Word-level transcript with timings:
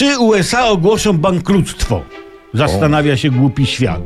Czy 0.00 0.18
USA 0.18 0.66
ogłoszą 0.66 1.18
bankructwo? 1.18 2.02
Zastanawia 2.54 3.16
się 3.16 3.30
głupi 3.30 3.66
świat. 3.66 4.00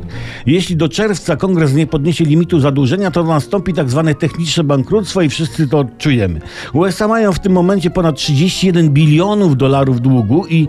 Jeśli 0.45 0.75
do 0.75 0.89
czerwca 0.89 1.35
kongres 1.35 1.73
nie 1.73 1.87
podniesie 1.87 2.23
limitu 2.23 2.59
zadłużenia, 2.59 3.11
to 3.11 3.23
nastąpi 3.23 3.73
tak 3.73 3.89
zwane 3.89 4.15
techniczne 4.15 4.63
bankructwo 4.63 5.21
i 5.21 5.29
wszyscy 5.29 5.67
to 5.67 5.79
odczujemy. 5.79 6.41
USA 6.73 7.07
mają 7.07 7.33
w 7.33 7.39
tym 7.39 7.51
momencie 7.51 7.89
ponad 7.89 8.15
31 8.15 8.89
bilionów 8.89 9.57
dolarów 9.57 10.01
długu 10.01 10.45
i 10.49 10.67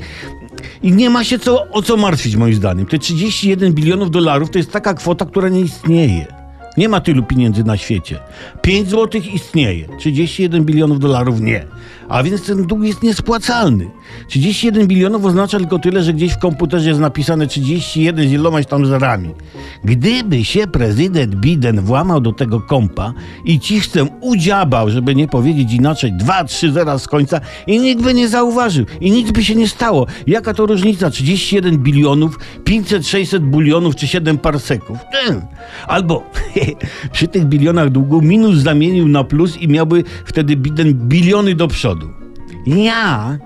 i 0.83 0.93
nie 0.93 1.11
ma 1.11 1.25
się 1.25 1.39
co, 1.39 1.69
o 1.71 1.83
co 1.83 1.97
martwić, 1.97 2.37
moim 2.37 2.55
zdaniem. 2.55 2.87
Te 2.87 2.99
31 2.99 3.73
bilionów 3.73 4.11
dolarów 4.11 4.51
to 4.51 4.59
jest 4.59 4.73
taka 4.73 4.95
kwota, 4.95 5.25
która 5.25 5.49
nie 5.49 5.61
istnieje. 5.61 6.36
Nie 6.77 6.89
ma 6.89 7.01
tylu 7.01 7.23
pieniędzy 7.23 7.65
na 7.65 7.77
świecie. 7.77 8.19
5 8.63 8.89
złotych 8.89 9.35
istnieje, 9.35 9.89
31 9.99 10.65
bilionów 10.65 11.01
dolarów 11.01 11.41
nie. 11.41 11.67
A 12.09 12.23
więc 12.23 12.47
ten 12.47 12.67
dług 12.67 12.83
jest 12.85 13.03
niespłacalny. 13.03 13.91
31 14.29 14.87
bilionów 14.87 15.25
oznacza 15.25 15.59
tylko 15.59 15.79
tyle, 15.79 16.03
że 16.03 16.13
gdzieś 16.13 16.33
w 16.33 16.39
komputerze 16.39 16.89
jest 16.89 17.01
napisane 17.01 17.47
31 17.47 18.29
z 18.29 18.33
ilomaś 18.33 18.67
tam 18.67 18.87
zerami. 18.87 19.35
Gdyby 19.85 20.45
się 20.45 20.67
prezydent 20.67 21.35
Biden 21.35 21.81
włamał 21.81 22.21
do 22.21 22.33
tego 22.33 22.61
kompa 22.61 23.13
i 23.45 23.61
cichcem 23.61 24.09
udziabał, 24.21 24.91
żeby 24.91 25.15
nie 25.15 25.29
powiedzieć 25.29 25.73
inaczej, 25.73 26.13
2-3 26.13 26.73
zera 26.73 26.99
z 26.99 27.09
końca 27.09 27.41
i 27.67 27.81
nikt 27.81 28.03
by 28.03 28.15
nie 28.15 28.29
zauważył 28.29 28.87
i 29.01 29.11
nic 29.11 29.31
by 29.31 29.45
się 29.45 29.55
nie 29.55 29.69
stało. 29.69 30.07
Jaka 30.27 30.55
to 30.55 30.67
różnica? 30.67 31.11
31 31.11 31.79
bilionów, 31.79 32.39
500-600 32.65 33.39
bulionów 33.39 33.97
czy 33.97 34.07
7 34.07 34.39
parseków? 34.39 34.99
Hmm. 35.13 35.43
Albo 35.87 36.23
przy 37.13 37.29
tych 37.29 37.45
bilionach 37.45 37.91
długu 37.91 38.23
minus 38.23 38.57
zamienił 38.57 39.09
na 39.09 39.25
plus 39.25 39.57
i 39.57 39.69
miałby 39.69 40.05
wtedy 40.25 40.57
Biden 40.57 40.95
biliony 40.95 41.55
do 41.55 41.69
przodu. 41.69 42.09
Ja, 42.67 43.39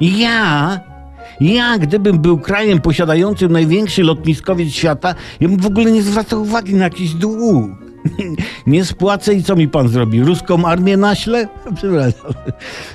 ja, 0.00 0.80
ja, 1.40 1.78
gdybym 1.78 2.18
był 2.18 2.38
krajem 2.38 2.80
posiadającym 2.80 3.52
największy 3.52 4.02
lotniskowiec 4.02 4.72
świata, 4.72 5.14
ja 5.40 5.48
bym 5.48 5.58
w 5.58 5.66
ogóle 5.66 5.92
nie 5.92 6.02
zwracał 6.02 6.42
uwagi 6.42 6.74
na 6.74 6.84
jakiś 6.84 7.14
dług. 7.14 7.89
Nie 8.66 8.84
spłacę 8.84 9.34
i 9.34 9.42
co 9.42 9.56
mi 9.56 9.68
pan 9.68 9.88
zrobi? 9.88 10.22
Ruską 10.22 10.64
armię 10.64 10.96
naślę? 10.96 11.48
Przepraszam, 11.76 12.32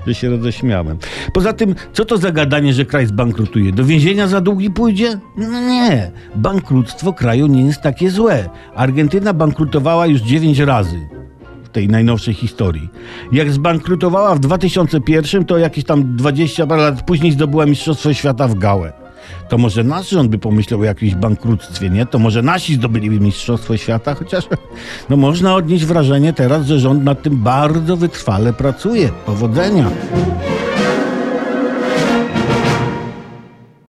że 0.08 0.16
się 0.16 0.30
roześmiałem. 0.30 0.98
Poza 1.34 1.54
tym, 1.54 1.76
co 1.94 2.06
to 2.06 2.17
za 2.17 2.32
gadanie, 2.32 2.73
że 2.73 2.86
kraj 2.86 3.06
zbankrutuje? 3.06 3.72
Do 3.72 3.86
więzienia 3.86 4.28
za 4.28 4.42
długi 4.42 4.72
pójdzie? 4.72 5.20
No 5.38 5.62
nie. 5.62 6.12
Bankructwo 6.36 7.14
kraju 7.14 7.48
nie 7.48 7.66
jest 7.66 7.82
takie 7.82 8.09
złe. 8.09 8.50
Argentyna 8.76 9.34
bankrutowała 9.34 10.08
już 10.08 10.22
9 10.22 10.59
razy 10.59 11.00
w 11.64 11.70
tej 11.70 11.88
najnowszej 11.88 12.34
historii. 12.34 12.89
Jak 13.32 13.52
zbankrutowała 13.52 14.36
w 14.36 14.39
2001, 14.39 15.45
to 15.45 15.58
jakieś 15.58 15.84
tam 15.84 16.16
20 16.16 16.67
parę 16.67 16.82
lat 16.82 17.06
później 17.06 17.32
zdobyła 17.32 17.66
Mistrzostwo 17.66 18.14
Świata 18.14 18.48
w 18.48 18.56
Gałę. 18.56 19.05
To 19.50 19.58
może 19.58 19.84
nasz 19.84 20.09
rząd 20.09 20.30
by 20.30 20.38
pomyślał 20.38 20.80
o 20.80 20.84
jakimś 20.84 21.16
bankructwie, 21.16 21.90
nie? 21.90 22.06
To 22.06 22.20
może 22.20 22.42
nasi 22.42 22.76
zdobyliby 22.76 23.20
Mistrzostwo 23.20 23.78
Świata, 23.78 24.16
chociaż 24.16 24.48
no 25.09 25.17
można 25.17 25.56
odnieść 25.56 25.86
wrażenie 25.86 26.34
teraz, 26.34 26.66
że 26.66 26.80
rząd 26.80 27.04
nad 27.04 27.22
tym 27.22 27.38
bardzo 27.38 27.98
wytrwale 27.98 28.54
pracuje. 28.54 29.09
Powodzenia! 29.26 29.90